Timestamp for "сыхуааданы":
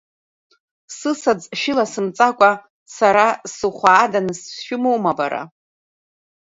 3.55-4.33